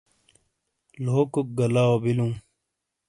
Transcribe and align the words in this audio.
لوکوک 1.03 1.47
گہ 1.57 1.67
لاؤ 1.73 1.95
بیلو۔ 2.03 2.27